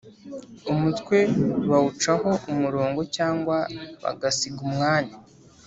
[0.71, 1.17] umutwe
[1.69, 3.57] bawucaho umurongo cyangwa
[4.03, 5.15] bagasiga umwanya